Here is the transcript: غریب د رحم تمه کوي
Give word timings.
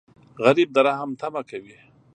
غریب 0.43 0.69
د 0.73 0.77
رحم 0.87 1.09
تمه 1.19 1.41
کوي 1.49 1.77